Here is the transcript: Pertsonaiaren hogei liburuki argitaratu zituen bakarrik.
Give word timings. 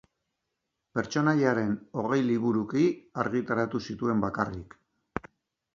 Pertsonaiaren 0.99 1.75
hogei 2.03 2.19
liburuki 2.31 2.87
argitaratu 3.25 3.87
zituen 3.91 4.27
bakarrik. 4.29 4.77